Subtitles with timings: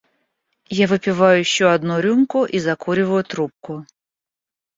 [0.77, 3.79] Я выпиваю ещё одну рюмку и закуриваю трубку.